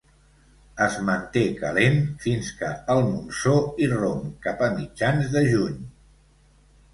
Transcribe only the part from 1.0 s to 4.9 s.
manté calent fins que el monsó irromp cap a